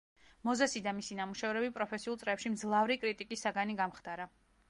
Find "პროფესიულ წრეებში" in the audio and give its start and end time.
1.75-2.53